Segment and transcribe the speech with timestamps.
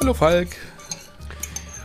[0.00, 0.50] Hallo Falk.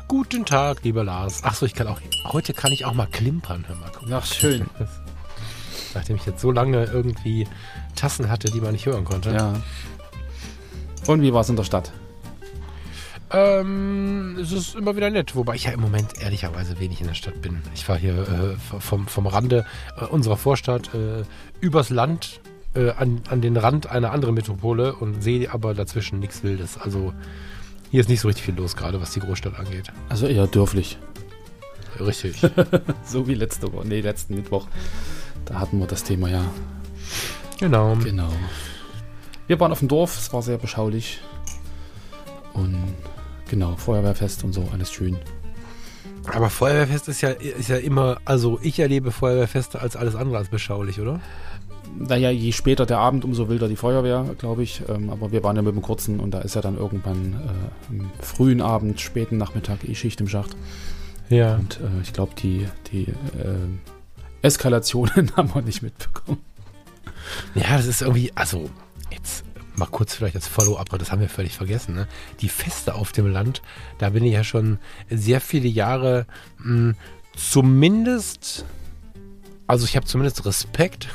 [0.08, 1.44] Guten Tag, lieber Lars.
[1.44, 3.66] Achso, ich kann auch, heute kann ich auch mal klimpern.
[3.67, 4.12] Hör mal, guck.
[4.12, 4.67] Ach, schön.
[5.95, 7.48] Nachdem ich jetzt so lange irgendwie
[7.95, 9.31] Tassen hatte, die man nicht hören konnte.
[9.34, 9.53] Ja.
[11.08, 11.91] Und wie war es in der Stadt?
[13.31, 17.16] Ähm, es ist immer wieder nett, wobei ich ja im Moment ehrlicherweise wenig in der
[17.16, 17.64] Stadt bin.
[17.73, 19.66] Ich fahre hier äh, vom, vom Rande
[20.00, 21.23] äh, unserer Vorstadt äh,
[21.61, 22.41] übers Land
[22.75, 26.77] äh, an, an den Rand einer anderen Metropole und sehe aber dazwischen nichts Wildes.
[26.77, 27.11] Also
[27.94, 29.94] hier ist nicht so richtig viel los, gerade was die Großstadt angeht.
[30.09, 30.97] Also eher dörflich.
[31.99, 32.41] Richtig.
[33.05, 34.66] So wie letzte Woche, nee, letzten Mittwoch.
[35.45, 36.44] Da hatten wir das Thema ja.
[37.59, 37.95] genau.
[37.97, 38.33] Genau.
[39.45, 41.19] Wir waren auf dem Dorf, es war sehr beschaulich.
[42.53, 42.95] Und
[43.47, 45.16] genau, Feuerwehrfest und so, alles schön.
[46.32, 50.50] Aber Feuerwehrfest ist ja, ist ja immer, also ich erlebe Feuerwehrfeste als alles andere als
[50.50, 51.20] beschaulich, oder?
[51.96, 54.82] Naja, je später der Abend, umso wilder die Feuerwehr, glaube ich.
[54.88, 57.90] Ähm, aber wir waren ja mit dem kurzen und da ist ja dann irgendwann äh,
[57.90, 60.56] am frühen Abend, späten Nachmittag eh Schicht im Schacht.
[61.30, 61.56] Ja.
[61.56, 63.68] Und äh, ich glaube, die, die äh,
[64.42, 66.40] Eskalationen haben wir nicht mitbekommen.
[67.54, 68.70] Ja, das ist irgendwie, also
[69.12, 69.44] jetzt
[69.76, 71.96] mal kurz vielleicht als Follow-up, das haben wir völlig vergessen.
[71.96, 72.08] Ne?
[72.42, 73.62] Die Feste auf dem Land,
[73.98, 74.78] da bin ich ja schon
[75.10, 76.26] sehr viele Jahre
[76.60, 76.94] mh,
[77.36, 78.66] zumindest,
[79.68, 81.08] also ich habe zumindest Respekt,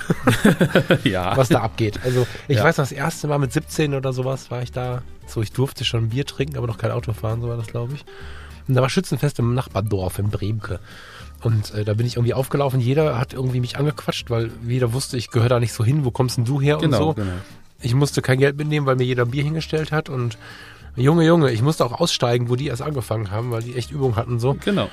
[1.05, 1.37] ja.
[1.37, 2.01] was da abgeht.
[2.05, 2.65] Also ich Ja.
[2.65, 5.85] weiß noch, das erste Mal mit 17 oder sowas war ich da, so ich durfte
[5.85, 8.05] schon Bier trinken, aber noch kein Auto fahren, so war das, glaube ich.
[8.67, 10.81] Und da war Schützenfest im Nachbardorf in Bremke.
[11.43, 12.81] Und äh, da bin ich irgendwie aufgelaufen.
[12.81, 16.05] Jeder hat irgendwie mich angequatscht, weil jeder wusste, ich gehöre da nicht so hin.
[16.05, 17.23] Wo kommst denn du her Genau, und so.
[17.23, 17.33] genau.
[17.81, 20.09] Ich musste kein Geld mitnehmen, weil mir jeder ein Bier hingestellt hat.
[20.09, 20.37] Und
[20.97, 24.17] Junge, Junge, ich musste auch aussteigen, wo die erst angefangen haben, weil die echt Übung
[24.17, 24.57] hatten so.
[24.65, 24.91] Genau.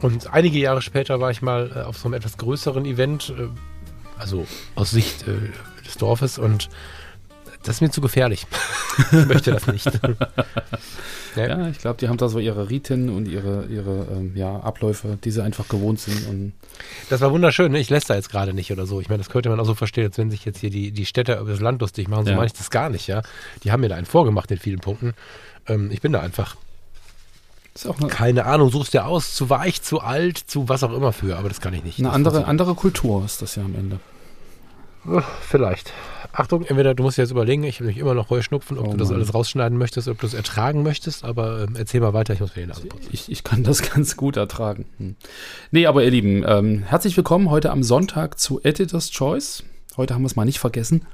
[0.00, 3.48] Und einige Jahre später war ich mal äh, auf so einem etwas größeren Event, äh,
[4.18, 5.50] also aus Sicht äh,
[5.84, 6.68] des Dorfes und
[7.64, 8.46] das ist mir zu gefährlich.
[9.12, 9.86] ich möchte das nicht.
[9.86, 10.00] ja.
[11.36, 15.18] Ja, ich glaube, die haben da so ihre Riten und ihre, ihre ähm, ja, Abläufe,
[15.24, 16.28] die sie einfach gewohnt sind.
[16.28, 16.52] Und
[17.10, 17.80] Das war wunderschön, ne?
[17.80, 19.00] ich lässt da jetzt gerade nicht oder so.
[19.00, 21.06] Ich meine, das könnte man auch so verstehen, als wenn sich jetzt hier die, die
[21.06, 22.24] Städte über das Land lustig machen.
[22.26, 22.36] So Ja.
[22.36, 23.22] meine ich das gar nicht, ja.
[23.64, 25.14] Die haben mir da einen vorgemacht in vielen Punkten.
[25.66, 26.54] Ähm, ich bin da einfach,
[27.74, 30.92] ist auch eine, keine Ahnung, suchst dir aus, zu weich, zu alt, zu was auch
[30.92, 31.98] immer für, aber das kann ich nicht.
[31.98, 33.98] eine Das andere, andere Kultur ist das ja am Ende.
[35.40, 35.92] Vielleicht.
[36.36, 38.90] Achtung, entweder du musst dir jetzt überlegen, ich habe nämlich immer noch Heuschnupfen, ob Oh
[38.90, 39.18] du das Mann.
[39.18, 42.56] alles rausschneiden möchtest, ob du es ertragen möchtest, aber ähm, erzähl mal weiter, ich muss
[42.56, 43.08] mir die Nase putzen.
[43.12, 44.86] Ich, ich kann das ganz gut ertragen.
[44.98, 45.14] Hm.
[45.70, 49.62] Nee, aber ihr Lieben, ähm, herzlich willkommen heute am Sonntag zu Editor's Choice.
[49.96, 51.06] Heute haben wir es mal nicht vergessen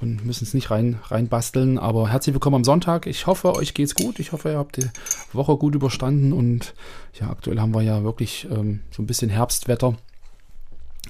[0.00, 3.06] und müssen es nicht rein, reinbasteln, aber herzlich willkommen am Sonntag.
[3.06, 4.18] Ich hoffe, euch geht's gut.
[4.18, 4.90] Ich hoffe, ihr habt die
[5.32, 6.74] Woche gut überstanden und
[7.20, 9.94] ja, aktuell haben wir ja wirklich ähm, so ein bisschen Herbstwetter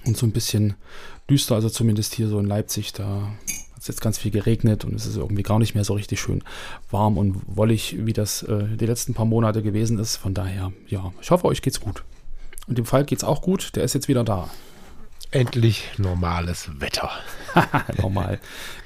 [0.04, 0.74] und so ein bisschen
[1.30, 3.32] düster, also zumindest hier so in Leipzig, da
[3.74, 6.20] hat es jetzt ganz viel geregnet und es ist irgendwie gar nicht mehr so richtig
[6.20, 6.42] schön
[6.90, 10.16] warm und wollig, wie das äh, die letzten paar Monate gewesen ist.
[10.16, 12.02] Von daher, ja, ich hoffe, euch geht's gut.
[12.66, 14.50] Und dem Fall geht's auch gut, der ist jetzt wieder da.
[15.30, 17.10] Endlich normales Wetter.
[17.98, 18.40] Normal.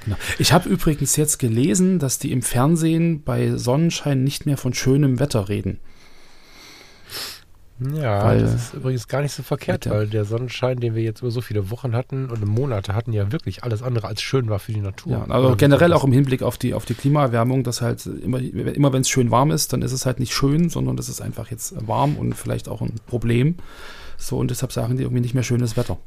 [0.04, 0.16] Genau.
[0.38, 5.20] Ich habe übrigens jetzt gelesen, dass die im Fernsehen bei Sonnenschein nicht mehr von schönem
[5.20, 5.78] Wetter reden.
[7.80, 11.20] Ja, Weil- das ist übrigens gar nicht so verkehrt, weil der Sonnenschein, den wir jetzt
[11.22, 14.58] über so viele Wochen hatten und Monate hatten, ja wirklich alles andere als schön war
[14.58, 15.12] für die Natur.
[15.12, 18.92] Ja, also generell auch im Hinblick auf die, auf die Klimaerwärmung, dass halt immer, immer
[18.92, 21.50] wenn es schön warm ist, dann ist es halt nicht schön, sondern das ist einfach
[21.50, 23.56] jetzt warm und vielleicht auch ein Problem.
[24.16, 25.98] So, und deshalb sagen die irgendwie nicht mehr schönes Wetter.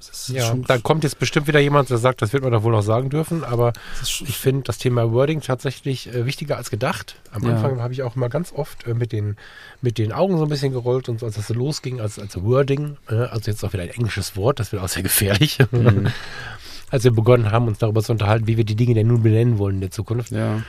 [0.00, 2.62] So, Ja, schon, dann kommt jetzt bestimmt wieder jemand, der sagt, das wird man doch
[2.62, 7.16] wohl noch sagen dürfen, aber ich finde das Thema Wording tatsächlich äh, wichtiger als gedacht.
[7.32, 7.50] Am Ja.
[7.54, 9.36] Anfang habe ich auch mal ganz oft äh, mit, den,
[9.80, 12.40] mit den Augen so ein bisschen gerollt und so, als das so losging, als, als
[12.42, 15.58] Wording, äh, also jetzt auch wieder ein englisches Wort, das wird auch sehr gefährlich.
[15.70, 16.08] Mhm.
[16.90, 19.58] als wir begonnen haben, uns darüber zu unterhalten, wie wir die Dinge denn nun benennen
[19.58, 20.32] wollen in der Zukunft.
[20.32, 20.62] ja.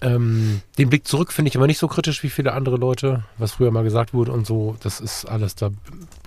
[0.00, 3.52] Ähm, den Blick zurück finde ich aber nicht so kritisch wie viele andere Leute, was
[3.52, 4.76] früher mal gesagt wurde und so.
[4.82, 5.70] Das ist alles da.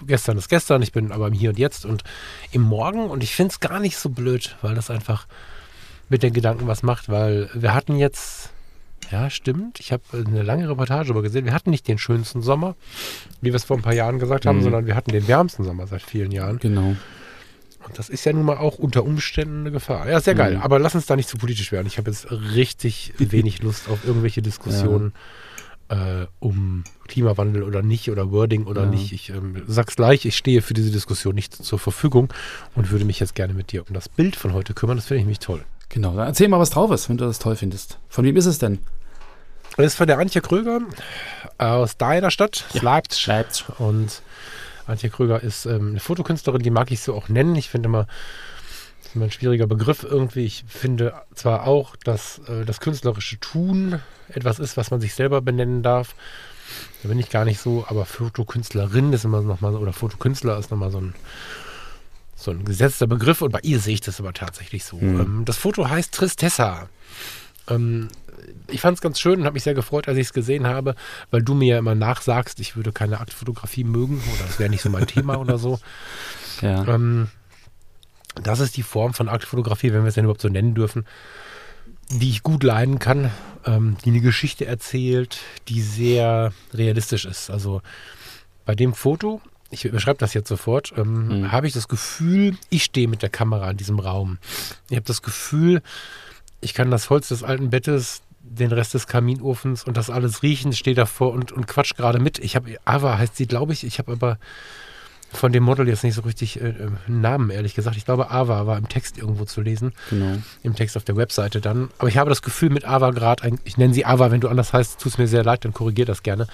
[0.06, 2.04] Gestern ist gestern, ich bin aber im Hier und Jetzt und
[2.52, 5.28] im Morgen und ich finde es gar nicht so blöd, weil das einfach
[6.10, 8.50] mit den Gedanken was macht, weil wir hatten jetzt,
[9.12, 12.76] ja, stimmt, ich habe eine lange Reportage darüber gesehen, wir hatten nicht den schönsten Sommer,
[13.42, 14.64] wie wir es vor ein paar Jahren gesagt haben, Mhm.
[14.64, 16.60] sondern wir hatten den wärmsten Sommer seit vielen Jahren.
[16.60, 16.96] Genau.
[17.88, 20.10] Und das ist ja nun mal auch unter Umständen eine Gefahr.
[20.10, 20.56] Ja, sehr geil.
[20.58, 20.62] Mhm.
[20.62, 21.88] Aber lass uns da nicht zu politisch werden.
[21.88, 25.14] Ich habe jetzt richtig wenig Lust auf irgendwelche Diskussionen.
[25.90, 28.90] äh, um Klimawandel oder nicht oder Wording oder Ja.
[28.90, 29.14] nicht.
[29.14, 32.28] Ich ähm, sag's gleich, ich stehe für diese Diskussion nicht zur Verfügung
[32.76, 34.98] und würde mich jetzt gerne mit dir um das Bild von heute kümmern.
[34.98, 35.64] Das finde ich nämlich toll.
[35.88, 38.00] Genau, dann erzähl mal, was drauf ist, wenn du das toll findest.
[38.10, 38.80] Von wem ist es denn?
[39.78, 40.82] Das ist von der Antje Kröger
[41.58, 43.26] aus deiner Stadt, Leipzig.
[43.28, 43.66] Leipzig.
[43.80, 44.22] Und
[44.88, 47.56] Antje Kröger ist ähm, eine Fotokünstlerin, die mag ich so auch nennen.
[47.56, 48.08] Ich finde immer,
[49.00, 50.46] das ist immer ein schwieriger Begriff irgendwie.
[50.46, 54.00] Ich finde zwar auch, dass äh, das künstlerische Tun
[54.30, 56.16] etwas ist, was man sich selber benennen darf.
[57.04, 60.72] Da bin ich gar nicht so, aber Fotokünstlerin ist immer nochmal so, oder Fotokünstler ist
[60.72, 61.14] nochmal so ein,
[62.36, 64.98] so ein gesetzter Begriff und bei ihr sehe ich das aber tatsächlich so.
[64.98, 65.20] Mhm.
[65.20, 66.90] Ähm, das Foto heißt Tristessa.
[67.70, 68.08] Ähm,
[68.68, 70.96] ich fand es ganz schön und habe mich sehr gefreut, als ich es gesehen habe,
[71.32, 74.82] weil du mir ja immer nachsagst, ich würde keine Aktfotografie mögen oder das wäre nicht
[74.82, 75.80] so mein Thema oder so.
[76.62, 76.86] Ja.
[76.88, 77.30] Ähm,
[78.44, 81.06] das ist die Form von Aktfotografie, wenn wir es denn überhaupt so nennen dürfen,
[82.10, 83.32] die ich gut leiden kann,
[83.66, 87.50] ähm, die eine Geschichte erzählt, die sehr realistisch ist.
[87.50, 87.82] Also
[88.66, 89.42] bei dem Foto,
[89.72, 91.52] ich beschreibe das jetzt sofort, ähm, Mhm.
[91.52, 94.38] habe ich das Gefühl, ich stehe mit der Kamera in diesem Raum.
[94.90, 95.82] Ich habe das Gefühl,
[96.62, 100.74] ich kann das Holz des alten Bettes, den Rest des Kaminofens und das alles riechen,
[100.74, 102.40] stehe davor und, und quatsch gerade mit.
[102.40, 104.38] Ich habe, Ava heißt sie, glaube ich, ich habe aber
[105.34, 107.98] von dem Model jetzt nicht so richtig äh, äh, einen Namen, ehrlich gesagt.
[107.98, 110.38] Ich glaube, Ava war im Text irgendwo zu lesen, Genau.
[110.64, 111.90] im Text auf der Webseite dann.
[111.98, 114.72] Aber ich habe das Gefühl mit Ava gerade, ich nenne sie Ava, wenn du anders
[114.72, 116.48] heißt, tut es mir sehr leid, dann korrigier das gerne.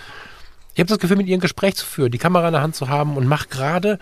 [0.73, 2.75] Ich habe das Gefühl, mit ihr ein Gespräch zu führen, die Kamera in der Hand
[2.75, 3.99] zu haben und mache gerade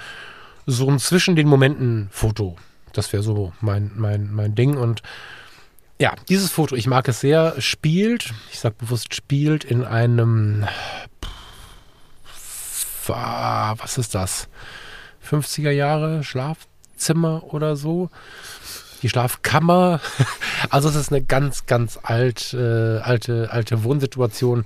[0.66, 2.56] so ein zwischen den Momenten Foto.
[2.94, 4.78] Das wäre so mein, mein, mein Ding.
[4.78, 5.02] Und
[6.02, 10.66] ja, dieses Foto, ich mag es sehr, spielt, ich sage bewusst spielt, in einem,
[13.08, 14.48] ah, was ist das?
[15.30, 18.10] 50er Jahre Schlafzimmer oder so.
[19.04, 20.02] Die Schlafkammer.
[20.70, 24.64] Also es ist eine ganz, ganz alt, äh, alte, alte Wohnsituation.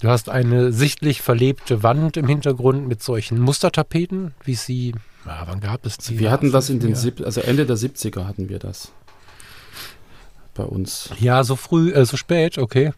[0.00, 4.94] Du hast eine sichtlich verlebte Wand im Hintergrund mit solchen Mustertapeten, wie sie,
[5.26, 6.18] ja, wann gab es die?
[6.18, 7.24] Wir hatten das in den, Ja.
[7.24, 8.92] also Ende der 70er hatten wir das.
[10.54, 11.10] Bei uns.
[11.18, 12.92] Ja, so früh, äh, so spät, okay.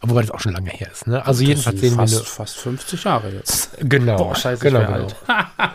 [0.00, 1.24] Aber wobei das auch schon lange her ist, ne?
[1.24, 3.70] Also Das jedenfalls sehen wir fast, eine, fast 50 Jahre jetzt.
[3.80, 5.06] genau, Boah, scheiße, genau, ich wär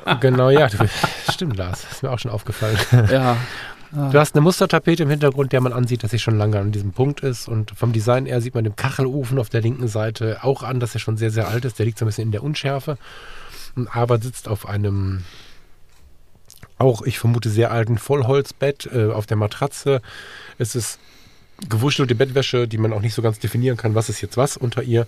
[0.01, 0.19] genau.
[0.19, 0.77] genau, ja, du,
[1.31, 2.77] stimmt, Lars, ist mir auch schon aufgefallen.
[3.11, 3.37] Ja.
[3.89, 6.91] Du hast eine Mustertapete im Hintergrund, der man ansieht, dass sie schon lange an diesem
[6.91, 7.47] Punkt ist.
[7.47, 10.93] Und vom Design her sieht man den Kachelofen auf der linken Seite auch an, dass
[10.93, 11.79] er schon sehr, sehr alt ist.
[11.79, 12.97] Der liegt so ein bisschen in der Unschärfe.
[13.77, 15.23] Und Albert sitzt auf einem,
[16.77, 20.01] auch ich vermute, sehr alten Vollholzbett äh, auf der Matratze.
[20.57, 20.99] Es ist
[21.69, 24.83] gewuschelte Bettwäsche, die man auch nicht so ganz definieren kann, was ist jetzt was unter
[24.83, 25.07] ihr.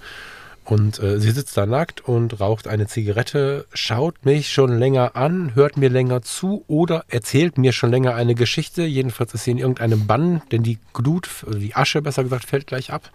[0.65, 5.55] Und äh, sie sitzt da nackt und raucht eine Zigarette, schaut mich schon länger an,
[5.55, 8.83] hört mir länger zu oder erzählt mir schon länger eine Geschichte.
[8.83, 12.67] Jedenfalls ist sie in irgendeinem Bann, denn die Glut, also die Asche besser gesagt, fällt
[12.67, 13.09] gleich ab.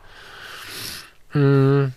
[1.32, 1.92] Mm.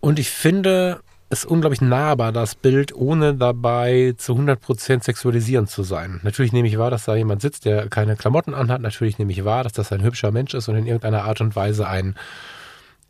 [0.00, 1.00] Und ich finde
[1.32, 6.20] es unglaublich nahbar, das Bild, ohne dabei zu 100% sexualisierend zu sein.
[6.22, 8.80] Natürlich nehme ich wahr, dass da jemand sitzt, der keine Klamotten anhat.
[8.80, 11.56] Natürlich nehme ich wahr, dass das ein hübscher Mensch ist und in irgendeiner Art und
[11.56, 12.14] Weise ein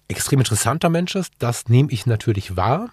[0.09, 1.33] extrem interessanter Mensch ist.
[1.39, 2.91] Das nehme ich natürlich wahr.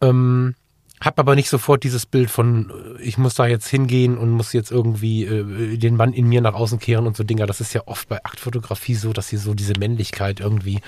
[0.00, 0.54] Ähm,
[1.00, 4.52] hab aber nicht sofort dieses Bild von, äh, ich muss da jetzt hingehen und muss
[4.52, 7.46] jetzt irgendwie äh, den Mann in mir nach außen kehren und so Dinger.
[7.46, 10.80] Das ist ja oft bei Aktfotografie so, dass sie so diese Männlichkeit irgendwie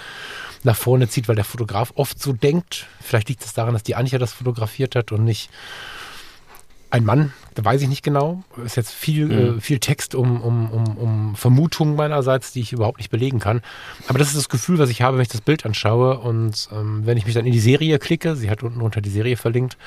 [0.65, 2.87] nach vorne zieht, weil der Fotograf oft so denkt.
[3.01, 5.51] Vielleicht liegt es daran, dass die Anja das fotografiert hat und nicht
[6.91, 8.43] ein Mann, da weiß ich nicht genau.
[8.65, 9.59] Ist jetzt viel, Mhm.
[9.59, 13.63] äh, viel Text um, um, um, um Vermutungen meinerseits, die ich überhaupt nicht belegen kann.
[14.09, 16.19] Aber das ist das Gefühl, was ich habe, wenn ich das Bild anschaue.
[16.19, 19.09] Und ähm, wenn ich mich dann in die Serie klicke, sie hat unten unter die
[19.11, 19.79] Serie verlinkt,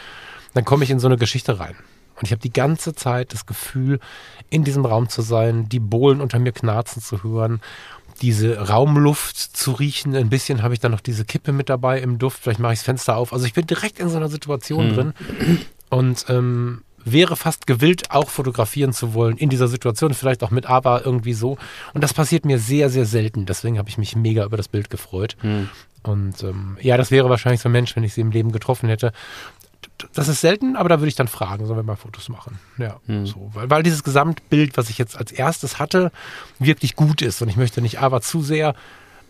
[0.55, 1.75] dann komme ich in so eine Geschichte rein.
[2.15, 3.99] Und ich habe die ganze Zeit das Gefühl,
[4.49, 7.61] in diesem Raum zu sein, die Bohlen unter mir knarzen zu hören,
[8.21, 10.15] diese Raumluft zu riechen.
[10.15, 12.43] Ein bisschen habe ich dann noch diese Kippe mit dabei im Duft.
[12.43, 13.33] Vielleicht mache ich das Fenster auf.
[13.33, 15.13] Also ich bin direkt in so einer Situation drin
[15.89, 20.13] und ähm, wäre fast gewillt, auch fotografieren zu wollen in dieser Situation.
[20.13, 21.57] Vielleicht auch mit Ava irgendwie so.
[21.93, 23.45] Und das passiert mir sehr, sehr selten.
[23.45, 25.37] Deswegen habe ich mich mega über das Bild gefreut.
[26.03, 28.89] Und ähm, ja, das wäre wahrscheinlich so ein Mensch, wenn ich sie im Leben getroffen
[28.89, 29.11] hätte.
[30.13, 32.59] Das ist selten, aber da würde ich dann fragen, sollen wir mal Fotos machen?
[32.77, 33.51] Ja, so.
[33.53, 36.11] Weil, weil dieses Gesamtbild, was ich jetzt als erstes hatte,
[36.59, 37.41] wirklich gut ist.
[37.41, 38.75] Und ich möchte nicht aber zu sehr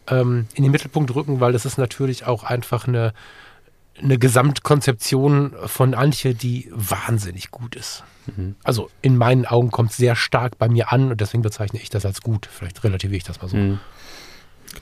[0.08, 3.14] ähm, in den Mittelpunkt rücken, weil das ist natürlich auch einfach eine,
[4.02, 8.04] eine Gesamtkonzeption von Antje, die wahnsinnig gut ist.
[8.64, 11.90] Also in meinen Augen kommt es sehr stark bei mir an und deswegen bezeichne ich
[11.90, 12.50] das als gut.
[12.52, 13.58] Vielleicht relativiere ich das mal so.
[13.58, 13.80] Mhm.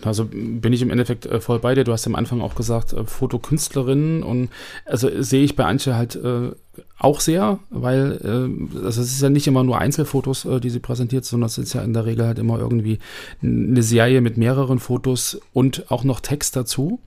[0.03, 1.83] Also bin ich im Endeffekt äh, voll bei dir.
[1.83, 4.49] Du hast am Anfang auch gesagt, äh, Fotokünstlerin und
[4.85, 6.51] also sehe ich bei Antje halt äh,
[6.97, 10.79] auch sehr, weil äh, also es ist ja nicht immer nur Einzelfotos, äh, die sie
[10.79, 12.99] präsentiert, sondern es ist ja in der Regel halt immer irgendwie
[13.41, 16.99] eine Serie mit mehreren Fotos und auch noch Text dazu.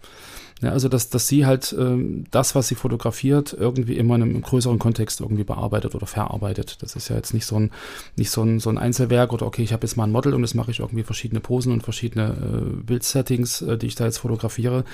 [0.62, 4.40] Ja, also dass, dass sie halt ähm, das, was sie fotografiert, irgendwie immer in einem
[4.40, 6.78] größeren Kontext irgendwie bearbeitet oder verarbeitet.
[6.80, 7.70] Das ist ja jetzt nicht so ein,
[8.16, 10.40] nicht so ein, so ein Einzelwerk oder okay, ich habe jetzt mal ein Model und
[10.40, 14.18] das mache ich irgendwie verschiedene Posen und verschiedene äh, Bildsettings, äh, die ich da jetzt
[14.18, 14.84] fotografiere,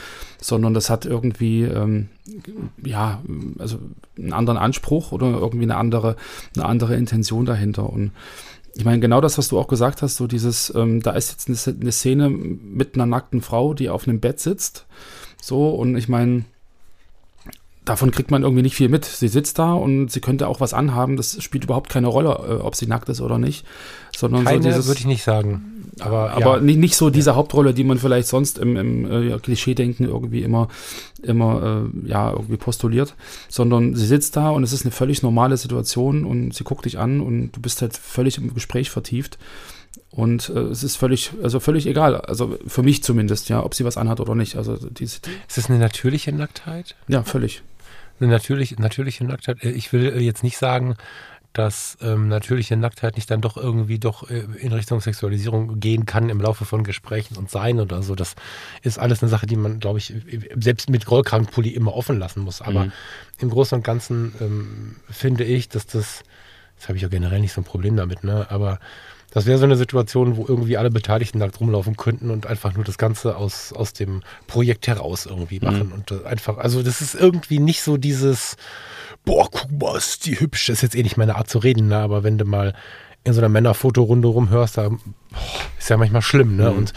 [0.40, 2.08] sondern das hat irgendwie ähm,
[2.84, 3.22] ja,
[3.58, 3.78] also
[4.18, 6.16] einen anderen Anspruch oder irgendwie eine andere,
[6.56, 7.88] eine andere Intention dahinter.
[7.88, 8.10] Und
[8.74, 11.68] ich meine, genau das, was du auch gesagt hast, so dieses, ähm, da ist jetzt
[11.68, 14.86] eine, eine Szene mit einer nackten Frau, die auf einem Bett sitzt
[15.42, 16.44] so, und ich meine,
[17.84, 19.04] davon kriegt man irgendwie nicht viel mit.
[19.04, 21.16] Sie sitzt da und sie könnte auch was anhaben.
[21.16, 23.66] Das spielt überhaupt keine Rolle, äh, ob sie nackt ist oder nicht.
[24.16, 25.84] Sondern keine, so dieses, würde ich nicht sagen.
[25.98, 26.62] Aber, aber ja.
[26.62, 27.36] nicht, nicht so diese ja.
[27.36, 30.68] Hauptrolle, die man vielleicht sonst im, im äh, Klischee-Denken irgendwie immer,
[31.22, 33.16] immer äh, ja, irgendwie postuliert.
[33.48, 37.00] Sondern sie sitzt da und es ist eine völlig normale Situation und sie guckt dich
[37.00, 39.38] an und du bist halt völlig im Gespräch vertieft.
[40.10, 42.16] Und äh, es ist völlig, also völlig egal.
[42.16, 44.56] Also für mich zumindest, ja, ob sie was anhat oder nicht.
[44.56, 46.96] Also diese, ist das eine natürliche Nacktheit?
[47.08, 47.62] Ja, völlig.
[48.20, 49.62] Eine natürliche, natürliche Nacktheit.
[49.64, 50.96] Äh, ich will äh, jetzt nicht sagen,
[51.52, 56.30] dass ähm, natürliche Nacktheit nicht dann doch irgendwie doch äh, in Richtung Sexualisierung gehen kann
[56.30, 58.14] im Laufe von Gesprächen und Sein oder so.
[58.14, 58.34] Das
[58.82, 60.14] ist alles eine Sache, die man, glaube ich,
[60.56, 62.62] selbst mit Rollkragenpulli immer offen lassen muss.
[62.62, 62.92] Aber mhm.
[63.38, 66.22] im Großen und Ganzen ähm, finde ich, dass das,
[66.78, 68.46] das habe ich ja generell nicht so ein Problem damit, ne?
[68.50, 68.78] Aber
[69.32, 72.84] das wäre so eine Situation, wo irgendwie alle Beteiligten nackt rumlaufen könnten und einfach nur
[72.84, 75.64] das Ganze aus, aus dem Projekt heraus irgendwie mhm.
[75.64, 75.86] machen.
[75.86, 75.92] Mhm.
[75.92, 78.56] Und einfach, also das ist irgendwie nicht so dieses,
[79.24, 80.66] boah, guck mal, ist die hübsch.
[80.66, 81.96] Das ist jetzt eh nicht meine Art zu reden, ne?
[81.96, 82.74] aber wenn du mal
[83.24, 84.98] in so einer Männerfotorunde rumhörst, da boah,
[85.78, 86.56] ist ja manchmal schlimm.
[86.56, 86.70] Ne?
[86.70, 86.76] Mhm.
[86.76, 86.92] Und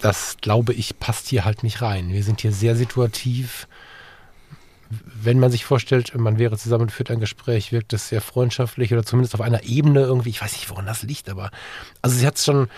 [0.00, 2.12] das, glaube ich, passt hier halt nicht rein.
[2.12, 3.68] Wir sind hier sehr situativ
[4.90, 8.92] wenn man sich vorstellt, man wäre zusammen und führt ein Gespräch, wirkt es sehr freundschaftlich
[8.92, 10.30] oder zumindest auf einer Ebene irgendwie.
[10.30, 11.50] Ich weiß nicht, woran das liegt, aber
[12.02, 12.68] also sie hat es schon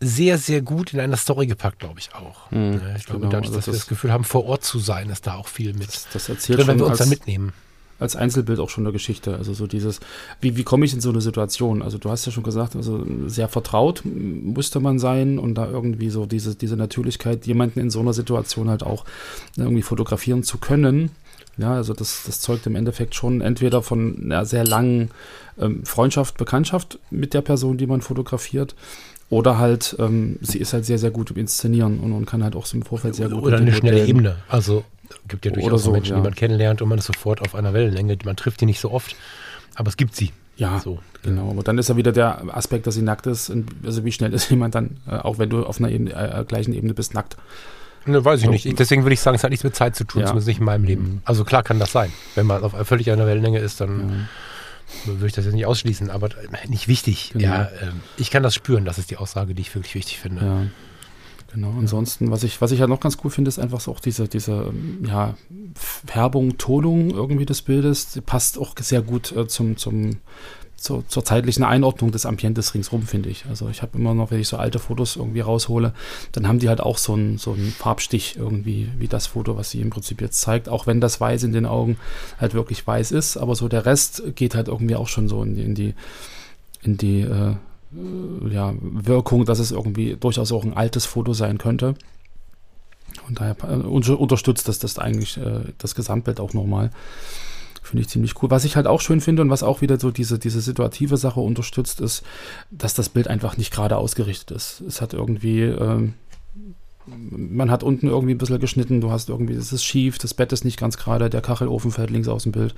[0.00, 2.50] sehr, sehr gut in einer Story gepackt, glaube ich auch.
[2.50, 5.10] Mhm, ich glaube, genau, dadurch, also dass wir das Gefühl haben, vor Ort zu sein,
[5.10, 5.88] ist da auch viel mit.
[5.88, 7.52] Das, das erzählt drin, wenn wir uns dann mitnehmen
[7.98, 9.36] als Einzelbild auch schon eine Geschichte.
[9.36, 10.00] Also so dieses,
[10.40, 11.82] wie, wie komme ich in so eine Situation?
[11.82, 16.10] Also du hast ja schon gesagt, also sehr vertraut musste man sein und da irgendwie
[16.10, 19.04] so diese, diese Natürlichkeit, jemanden in so einer Situation halt auch
[19.56, 21.10] irgendwie fotografieren zu können.
[21.56, 25.10] Ja, also das, das zeugt im Endeffekt schon entweder von einer sehr langen
[25.58, 28.76] ähm, Freundschaft, Bekanntschaft mit der Person, die man fotografiert,
[29.30, 32.56] oder halt, ähm, sie ist halt sehr, sehr gut im Inszenieren und, und kann halt
[32.56, 33.42] auch so im Vorfeld sehr gut.
[33.42, 34.36] Oder eine schnelle Ebene.
[34.48, 34.84] Also
[35.28, 36.16] gibt ja durchaus so, Menschen, ja.
[36.16, 38.16] die man kennenlernt und man ist sofort auf einer Wellenlänge.
[38.24, 39.16] Man trifft die nicht so oft,
[39.74, 40.32] aber es gibt sie.
[40.56, 40.98] Ja, so.
[41.22, 41.50] genau.
[41.50, 43.52] Aber dann ist ja wieder der Aspekt, dass sie nackt ist.
[43.84, 46.74] also wie schnell ist jemand dann, äh, auch wenn du auf einer Ebene, äh, gleichen
[46.74, 47.36] Ebene bist, nackt.
[48.06, 48.50] Ne, weiß ich so.
[48.50, 48.78] nicht.
[48.78, 50.26] Deswegen würde ich sagen, es hat nichts mit Zeit zu tun, ja.
[50.26, 51.02] zumindest nicht in meinem Leben.
[51.02, 51.20] Mhm.
[51.24, 52.12] Also klar kann das sein.
[52.34, 54.26] Wenn man auf völlig einer Wellenlänge ist, dann
[55.04, 55.14] ja.
[55.14, 56.30] würde ich das jetzt nicht ausschließen, aber
[56.66, 57.30] nicht wichtig.
[57.34, 57.44] Genau.
[57.44, 60.44] Ja, äh, ich kann das spüren, das ist die Aussage, die ich wirklich wichtig finde.
[60.44, 60.66] Ja.
[61.52, 64.00] Genau, ansonsten, was ich, was ich ja noch ganz cool finde, ist einfach so auch
[64.00, 64.70] diese, diese
[65.06, 65.34] ja,
[65.74, 68.12] Färbung, Tonung irgendwie des Bildes.
[68.12, 70.18] Die passt auch sehr gut äh, zum, zum
[70.78, 73.46] zur, zur zeitlichen Einordnung des Ambientes ringsrum, finde ich.
[73.46, 75.92] Also ich habe immer noch, wenn ich so alte Fotos irgendwie raushole,
[76.32, 79.70] dann haben die halt auch so einen so einen Farbstich irgendwie, wie das Foto, was
[79.70, 81.98] sie im Prinzip jetzt zeigt, auch wenn das Weiß in den Augen
[82.38, 85.56] halt wirklich weiß ist, aber so der Rest geht halt irgendwie auch schon so in
[85.56, 85.94] die, in die,
[86.82, 87.56] in die äh,
[87.90, 91.94] ja, Wirkung, dass es irgendwie durchaus auch ein altes Foto sein könnte.
[93.26, 96.90] Und daher äh, unterstützt das, das eigentlich äh, das Gesamtbild auch nochmal.
[97.82, 98.50] Finde ich ziemlich cool.
[98.50, 101.40] Was ich halt auch schön finde und was auch wieder so diese, diese situative Sache
[101.40, 102.22] unterstützt, ist,
[102.70, 104.82] dass das Bild einfach nicht gerade ausgerichtet ist.
[104.82, 106.12] Es hat irgendwie, ähm,
[107.30, 110.52] man hat unten irgendwie ein bisschen geschnitten, du hast irgendwie, es ist schief, das Bett
[110.52, 112.74] ist nicht ganz gerade, der Kachelofen fällt links aus dem Bild.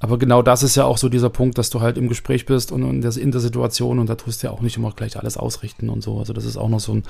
[0.00, 2.72] Aber genau das ist ja auch so dieser Punkt, dass du halt im Gespräch bist
[2.72, 5.18] und in der, in der Situation und da tust du ja auch nicht immer gleich
[5.18, 6.18] alles ausrichten und so.
[6.18, 7.02] Also das ist auch noch so ein,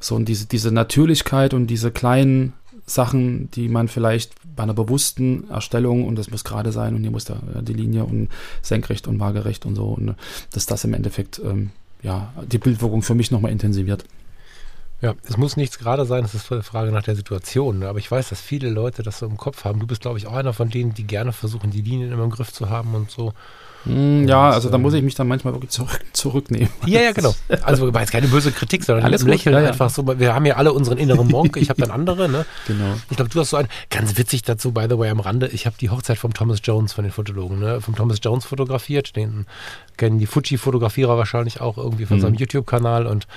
[0.00, 2.52] so ein, diese, diese Natürlichkeit und diese kleinen
[2.86, 7.10] Sachen, die man vielleicht bei einer bewussten Erstellung, und das muss gerade sein, und hier
[7.10, 8.28] muss da äh, die Linie und
[8.62, 10.14] senkrecht und waagerecht und so, und äh,
[10.52, 11.70] dass das im Endeffekt ähm,
[12.02, 14.04] ja, die Bildwirkung für mich nochmal intensiviert.
[15.00, 17.80] Ja, es muss nichts gerade sein, es ist eine Frage nach der Situation.
[17.80, 17.88] Ne?
[17.88, 19.78] Aber ich weiß, dass viele Leute das so im Kopf haben.
[19.78, 22.30] Du bist, glaube ich, auch einer von denen, die gerne versuchen, die Linien immer im
[22.30, 23.32] Griff zu haben und so.
[23.84, 26.68] Hm, ja, also da muss ich mich dann manchmal wirklich zurück, zurücknehmen.
[26.84, 27.32] Ja, ja, genau.
[27.62, 29.68] Also war jetzt keine böse Kritik, sondern Alles gut, Lächeln ja, ja.
[29.68, 30.04] einfach so.
[30.18, 32.44] Wir haben ja alle unseren inneren Monk, ich habe dann andere, ne?
[32.66, 32.94] Genau.
[33.08, 35.66] Ich glaube, du hast so einen, ganz witzig dazu, by the way, am Rande, ich
[35.66, 37.80] habe die Hochzeit vom Thomas Jones, von den Fotologen, ne?
[37.80, 39.46] Vom Thomas Jones fotografiert, den
[39.96, 42.22] kennen die Fuji-Fotografierer wahrscheinlich auch irgendwie von mhm.
[42.22, 43.28] seinem YouTube-Kanal und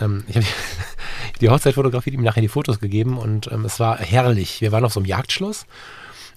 [0.00, 0.46] ähm, ich habe
[1.40, 4.60] die Hochzeitfotografie, die ihm nachher die Fotos gegeben und ähm, es war herrlich.
[4.60, 5.66] Wir waren auf so einem Jagdschloss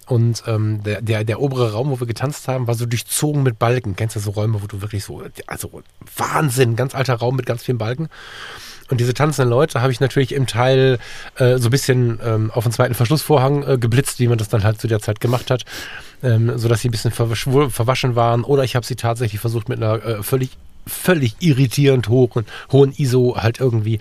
[0.07, 3.59] und ähm, der, der, der obere Raum, wo wir getanzt haben, war so durchzogen mit
[3.59, 3.95] Balken.
[3.97, 5.83] Kennst du so Räume, wo du wirklich so, also
[6.15, 8.07] Wahnsinn, ganz alter Raum mit ganz vielen Balken.
[8.89, 10.97] Und diese tanzenden Leute habe ich natürlich im Teil
[11.35, 14.63] äh, so ein bisschen ähm, auf den zweiten Verschlussvorhang äh, geblitzt, wie man das dann
[14.63, 15.65] halt zu der Zeit gemacht hat,
[16.23, 18.45] ähm, sodass sie ein bisschen verwaschen waren.
[18.45, 20.51] Oder ich habe sie tatsächlich versucht mit einer äh, völlig
[20.87, 23.99] völlig irritierend hohen, hohen ISO halt irgendwie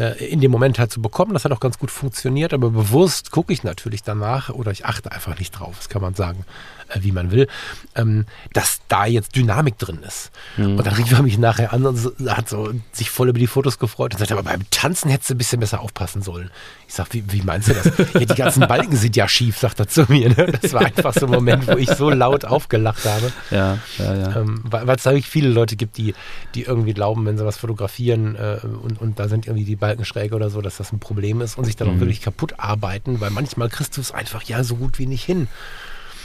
[0.00, 1.34] äh, in dem Moment halt zu bekommen.
[1.34, 5.12] Das hat auch ganz gut funktioniert, aber bewusst gucke ich natürlich danach oder ich achte
[5.12, 6.44] einfach nicht drauf, das kann man sagen.
[6.90, 7.46] Äh, wie man will,
[7.94, 10.30] ähm, dass da jetzt Dynamik drin ist.
[10.56, 10.78] Mhm.
[10.78, 13.46] Und dann rief er mich nachher an und so, hat so sich voll über die
[13.46, 16.50] Fotos gefreut und sagte, aber beim Tanzen hättest du ein bisschen besser aufpassen sollen.
[16.88, 17.86] Ich sag, wie, wie meinst du das?
[18.14, 20.30] ja, die ganzen Balken sind ja schief, sagt er zu mir.
[20.30, 20.52] Ne?
[20.60, 23.32] Das war einfach so ein Moment, wo ich so laut aufgelacht habe.
[23.50, 24.36] Ja, ja, ja.
[24.36, 26.14] Ähm, weil es da wirklich viele Leute gibt, die,
[26.54, 29.89] die irgendwie glauben, wenn sie was fotografieren äh, und, und da sind irgendwie die Balken
[30.04, 31.96] schräg oder so, dass das ein Problem ist und sich dann mhm.
[31.96, 35.24] auch wirklich kaputt arbeiten, weil manchmal kriegst du es einfach ja so gut wie nicht
[35.24, 35.48] hin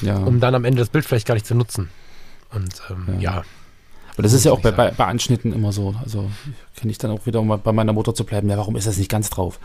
[0.02, 0.18] ja.
[0.18, 1.90] um dann am Ende das Bild vielleicht gar nicht zu nutzen.
[2.52, 3.36] Und ähm, ja.
[3.38, 3.44] ja.
[4.14, 5.94] Aber das ist ja auch bei, bei, bei, Anschnitten immer so.
[6.02, 6.30] Also
[6.78, 8.98] kann ich dann auch wieder, um bei meiner Mutter zu bleiben, ja, warum ist das
[8.98, 9.60] nicht ganz drauf?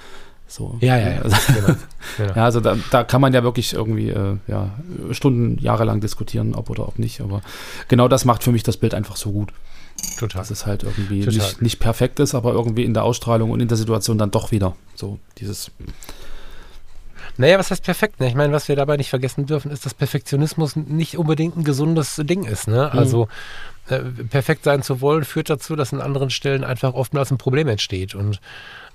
[0.48, 0.76] So.
[0.80, 1.22] Ja, ja, ja.
[1.22, 1.66] Also, genau.
[2.16, 2.34] genau.
[2.34, 4.70] ja, also da, da, kann man ja wirklich irgendwie äh, ja,
[5.12, 7.20] Stunden, jahrelang diskutieren, ob oder ob nicht.
[7.20, 7.42] Aber
[7.86, 9.52] genau das macht für mich das Bild einfach so gut.
[10.18, 10.40] Total.
[10.40, 13.68] Dass es halt irgendwie nicht, nicht perfekt ist, aber irgendwie in der Ausstrahlung und in
[13.68, 15.70] der Situation dann doch wieder so dieses
[17.36, 18.20] naja, was heißt perfekt?
[18.20, 18.28] Ne?
[18.28, 22.20] Ich meine, was wir dabei nicht vergessen dürfen, ist, dass Perfektionismus nicht unbedingt ein gesundes
[22.22, 22.68] Ding ist.
[22.68, 22.90] Ne?
[22.92, 22.98] Mhm.
[22.98, 23.28] Also
[23.88, 27.68] äh, perfekt sein zu wollen, führt dazu, dass an anderen Stellen einfach oftmals ein Problem
[27.68, 28.14] entsteht.
[28.14, 28.40] Und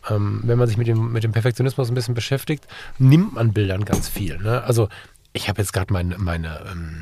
[0.10, 2.68] ähm, wenn man sich mit dem, mit dem Perfektionismus ein bisschen beschäftigt,
[3.00, 4.38] nimmt man Bildern ganz viel.
[4.38, 4.64] Ne?
[4.64, 4.90] Also
[5.34, 7.02] ich habe jetzt gerade mein, meine, ähm,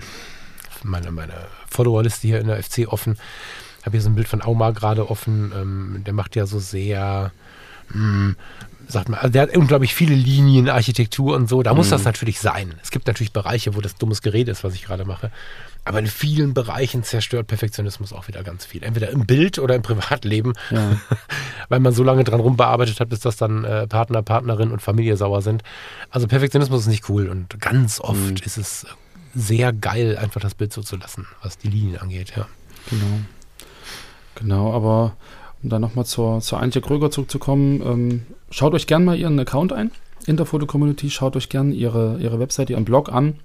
[0.84, 1.34] meine, meine
[1.70, 3.18] Followerliste hier in der FC offen.
[3.84, 5.52] Ich habe hier so ein Bild von Auma gerade offen.
[5.54, 7.34] Ähm, der macht ja so sehr
[7.90, 8.36] mh, hm,
[8.88, 11.64] sagt man, also der hat unglaublich viele Linien, Architektur und so.
[11.64, 11.92] Da muss mhm.
[11.92, 12.76] das natürlich sein.
[12.82, 15.32] Es gibt natürlich Bereiche, wo das dummes Gerät ist, was ich gerade mache.
[15.86, 18.84] Aber in vielen Bereichen zerstört Perfektionismus auch wieder ganz viel.
[18.84, 20.98] Entweder im Bild oder im Privatleben, ja.
[21.70, 25.18] weil man so lange dran rumbearbeitet hat, bis das dann äh, Partner, Partnerin und Familie
[25.18, 25.62] sauer sind.
[26.10, 28.46] Also Perfektionismus ist nicht cool und ganz oft mhm.
[28.46, 28.86] ist es
[29.36, 32.48] sehr geil, einfach das Bild so zu lassen, was die Linien angeht, ja.
[32.90, 33.20] Genau.
[34.36, 35.16] Genau, aber
[35.62, 39.74] um dann nochmal zur, zur Antje Kröger zurückzukommen, ähm, schaut euch gerne mal ihren Account
[39.74, 39.92] ein
[40.26, 43.36] in der Foto-Community, schaut euch gerne ihre, ihre Website, ihren Blog an.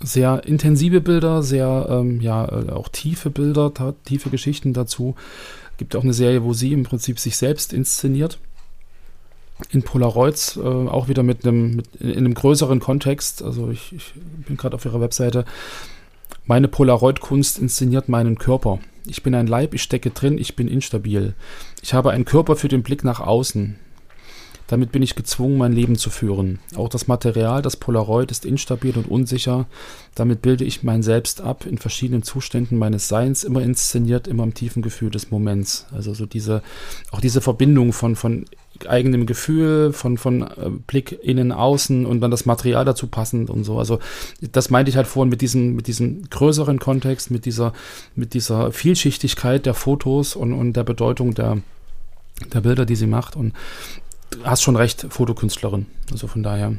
[0.00, 3.72] Sehr intensive Bilder, sehr ähm, ja, äh, auch tiefe Bilder,
[4.04, 5.16] tiefe Geschichten dazu.
[5.76, 8.38] Gibt auch eine Serie, wo sie im Prinzip sich selbst inszeniert.
[9.70, 13.42] In Polaroids, äh, auch wieder mit einem, mit, in einem größeren Kontext.
[13.42, 14.12] Also ich, ich
[14.46, 15.44] bin gerade auf ihrer Webseite.
[16.46, 18.78] Meine Polaroid-Kunst inszeniert meinen Körper.
[19.10, 21.34] Ich bin ein Leib, ich stecke drin, ich bin instabil.
[21.82, 23.76] Ich habe einen Körper für den Blick nach außen.
[24.68, 26.58] Damit bin ich gezwungen, mein Leben zu führen.
[26.76, 29.66] Auch das Material, das Polaroid, ist instabil und unsicher.
[30.14, 34.52] Damit bilde ich mein Selbst ab in verschiedenen Zuständen meines Seins, immer inszeniert, immer im
[34.52, 35.86] tiefen Gefühl des Moments.
[35.90, 36.62] Also so diese,
[37.12, 38.44] auch diese Verbindung von, von
[38.86, 43.64] eigenem Gefühl, von, von äh, Blick innen, außen und dann das Material dazu passend und
[43.64, 43.78] so.
[43.78, 43.98] Also
[44.40, 47.72] das meinte ich halt vorhin mit diesem, mit diesem größeren Kontext, mit dieser,
[48.14, 51.58] mit dieser Vielschichtigkeit der Fotos und, und der Bedeutung der,
[52.52, 53.36] der Bilder, die sie macht.
[53.36, 53.54] Und
[54.44, 55.86] hast schon recht, Fotokünstlerin.
[56.12, 56.74] Also von daher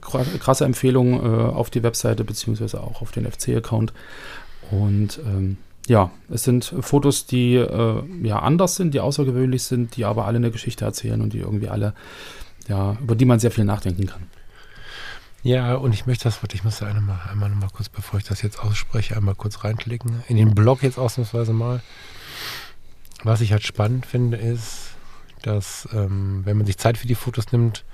[0.00, 3.92] krasse Empfehlung äh, auf die Webseite beziehungsweise auch auf den FC-Account.
[4.70, 10.04] Und ähm, ja, es sind Fotos, die äh, ja anders sind, die außergewöhnlich sind, die
[10.04, 11.94] aber alle eine Geschichte erzählen und die irgendwie alle,
[12.68, 14.22] ja, über die man sehr viel nachdenken kann.
[15.42, 18.24] Ja, und ich möchte das, ich muss da einmal, einmal noch mal kurz, bevor ich
[18.24, 20.22] das jetzt ausspreche, einmal kurz reinklicken.
[20.28, 21.82] In den Blog jetzt ausnahmsweise mal.
[23.24, 24.92] Was ich halt spannend finde, ist,
[25.42, 27.84] dass ähm, wenn man sich Zeit für die Fotos nimmt,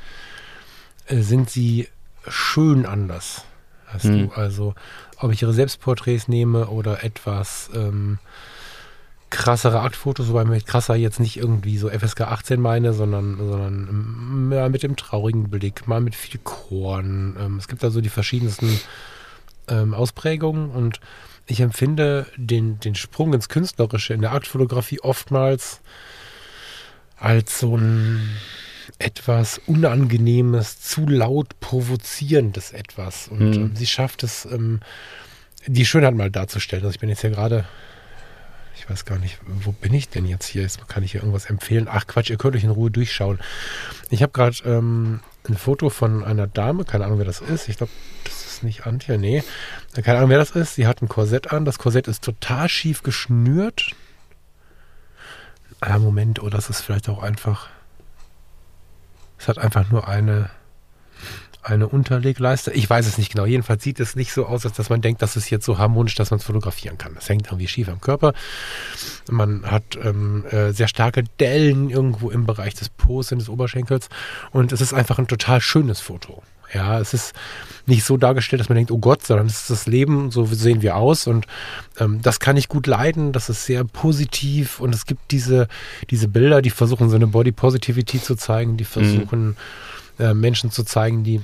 [1.07, 1.89] äh, sind sie
[2.27, 3.45] schön anders.
[3.89, 4.29] Hast mhm.
[4.29, 4.75] du also,
[5.19, 8.19] ob ich ihre Selbstporträts nehme oder etwas ähm,
[9.31, 14.69] krassere Aktfotos, wobei ich krasser jetzt nicht irgendwie so FSK 18 meine, sondern, sondern ja,
[14.69, 17.37] mit dem traurigen Blick, mal mit viel Korn.
[17.39, 18.81] Ähm, es gibt also die verschiedensten
[19.69, 21.01] ähm, Ausprägungen und
[21.47, 25.81] ich empfinde den, den Sprung ins Künstlerische in der Aktfotografie oftmals
[27.17, 28.37] als so ein
[28.99, 33.29] etwas Unangenehmes, zu laut provozierendes etwas.
[33.29, 33.77] Und mhm.
[33.77, 34.81] sie schafft es, ähm,
[35.67, 36.85] die Schönheit mal darzustellen.
[36.85, 37.65] Also ich bin jetzt hier gerade,
[38.77, 40.63] ich weiß gar nicht, wo bin ich denn jetzt hier?
[40.63, 41.89] Jetzt kann ich hier irgendwas empfehlen.
[41.91, 43.39] Ach Quatsch, ihr könnt euch in Ruhe durchschauen.
[44.11, 47.69] Ich habe gerade ähm, ein Foto von einer Dame, keine Ahnung, wer das ist.
[47.69, 47.93] Ich glaube,
[48.25, 49.43] das ist nicht Antje, nee.
[50.03, 50.75] Keine Ahnung, wer das ist.
[50.75, 51.65] Sie hat ein Korsett an.
[51.65, 53.95] Das Korsett ist total schief geschnürt
[55.81, 57.69] ah, Moment, oder oh, das ist vielleicht auch einfach.
[59.39, 60.51] Es hat einfach nur eine,
[61.63, 62.73] eine Unterlegleiste.
[62.73, 63.47] Ich weiß es nicht genau.
[63.47, 66.15] Jedenfalls sieht es nicht so aus, als dass man denkt, das ist jetzt so harmonisch,
[66.15, 67.17] dass man es fotografieren kann.
[67.17, 68.33] Es hängt irgendwie schief am Körper.
[69.31, 74.09] Man hat ähm, äh, sehr starke Dellen irgendwo im Bereich des und des Oberschenkels.
[74.51, 76.43] Und es ist einfach ein total schönes Foto.
[76.73, 77.35] Ja, es ist
[77.87, 80.83] nicht so dargestellt, dass man denkt, oh Gott, sondern es ist das Leben, so sehen
[80.83, 81.27] wir aus.
[81.27, 81.47] Und
[81.99, 84.81] ähm, das kann ich gut leiden, das ist sehr positiv.
[84.81, 85.69] Und es gibt diese,
[86.11, 89.57] diese Bilder, die versuchen so eine Body Positivity zu zeigen, die versuchen
[90.19, 90.25] mhm.
[90.25, 91.41] äh, Menschen zu zeigen, die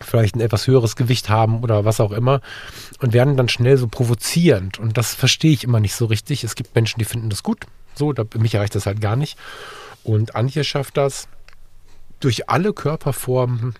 [0.00, 2.40] vielleicht ein etwas höheres Gewicht haben oder was auch immer
[3.00, 4.78] und werden dann schnell so provozierend.
[4.78, 6.44] Und das verstehe ich immer nicht so richtig.
[6.44, 9.36] Es gibt Menschen, die finden das gut, so, da, mich erreicht das halt gar nicht.
[10.02, 11.28] Und Antje schafft das
[12.20, 13.74] durch alle Körperformen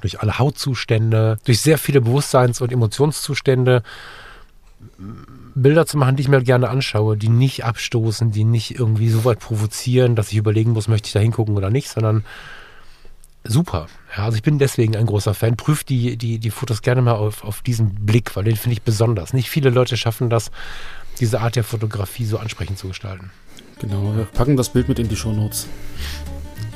[0.00, 3.82] durch alle Hautzustände, durch sehr viele Bewusstseins- und Emotionszustände
[5.54, 9.24] Bilder zu machen, die ich mir gerne anschaue, die nicht abstoßen, die nicht irgendwie so
[9.24, 12.24] weit provozieren, dass ich überlegen muss, möchte ich da hingucken oder nicht, sondern
[13.44, 13.86] super.
[14.16, 15.56] Ja, also ich bin deswegen ein großer Fan.
[15.56, 18.82] Prüft die, die, die Fotos gerne mal auf, auf diesen Blick, weil den finde ich
[18.82, 19.32] besonders.
[19.32, 20.50] Nicht viele Leute schaffen das,
[21.20, 23.30] diese Art der Fotografie so ansprechend zu gestalten.
[23.80, 25.68] Genau, wir packen das Bild mit in die Shownotes.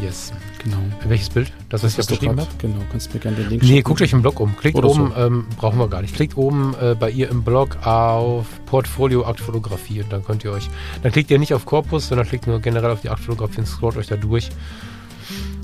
[0.00, 0.32] Yes.
[0.62, 0.76] Genau.
[1.06, 1.52] Welches Bild?
[1.68, 2.50] Das, was das ich beschrieben habe?
[2.58, 4.56] Genau, kannst du mir gerne den Link Nee, guckt euch im Blog um.
[4.56, 5.20] Klickt Oder oben, so.
[5.20, 6.14] ähm, brauchen wir gar nicht.
[6.14, 10.68] Klickt oben äh, bei ihr im Blog auf Portfolio Aktfotografie und dann könnt ihr euch,
[11.02, 13.96] dann klickt ihr nicht auf Korpus, sondern klickt nur generell auf die Aktfotografie und scrollt
[13.96, 14.50] euch da durch.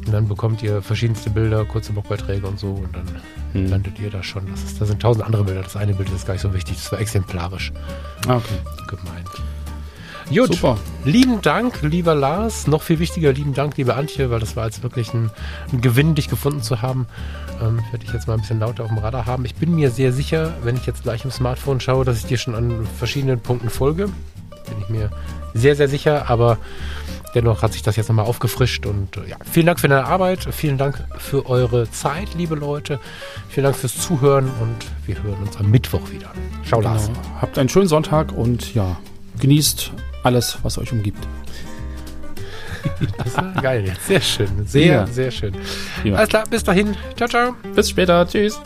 [0.06, 3.06] Und dann bekommt ihr verschiedenste Bilder, kurze Blogbeiträge und so und dann
[3.52, 3.68] hm.
[3.68, 4.46] landet ihr da schon.
[4.50, 5.62] Das, ist, das sind tausend andere Bilder.
[5.62, 6.76] Das eine Bild ist gar nicht so wichtig.
[6.76, 7.72] Das war exemplarisch
[8.26, 8.58] ah, okay.
[8.88, 9.30] gemeint.
[10.28, 10.54] Gut.
[10.54, 10.78] Super.
[11.04, 12.66] Lieben Dank, lieber Lars.
[12.66, 15.30] Noch viel wichtiger, lieben Dank, liebe Antje, weil das war jetzt wirklich ein,
[15.72, 17.06] ein Gewinn, dich gefunden zu haben.
[17.60, 19.44] Ähm, werde ich jetzt mal ein bisschen lauter auf dem Radar haben.
[19.44, 22.38] Ich bin mir sehr sicher, wenn ich jetzt gleich im Smartphone schaue, dass ich dir
[22.38, 24.06] schon an verschiedenen Punkten folge.
[24.06, 25.10] Bin ich mir
[25.52, 26.56] sehr, sehr sicher, aber
[27.34, 30.48] dennoch hat sich das jetzt nochmal aufgefrischt und äh, ja, vielen Dank für deine Arbeit,
[30.52, 32.98] vielen Dank für eure Zeit, liebe Leute,
[33.50, 36.30] vielen Dank fürs Zuhören und wir hören uns am Mittwoch wieder.
[36.66, 36.94] Ciao, genau.
[36.94, 37.10] Lars.
[37.40, 38.96] Habt einen schönen Sonntag und ja,
[39.38, 39.92] genießt
[40.24, 41.26] alles, was euch umgibt.
[43.18, 43.92] Das ist geil.
[44.06, 44.48] Sehr schön.
[44.66, 45.06] Sehr, ja.
[45.06, 45.54] sehr schön.
[46.04, 46.16] Ja.
[46.16, 46.94] Alles klar, bis dahin.
[47.16, 47.56] Ciao, ciao.
[47.74, 48.26] Bis später.
[48.26, 48.60] Tschüss.